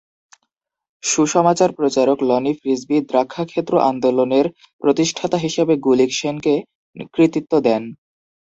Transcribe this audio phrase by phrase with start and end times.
[1.03, 4.45] সুসমাচার প্রচারক lonely frisbee দ্রাক্ষাক্ষেত্র আন্দোলনের
[4.81, 6.53] প্রতিষ্ঠাতা হিসেবে গুলিকসেনকে
[7.13, 7.83] কৃতিত্ব দেন।